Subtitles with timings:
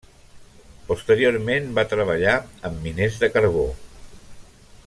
[0.87, 2.35] Posteriorment va treballar
[2.71, 3.71] amb miners de carbó.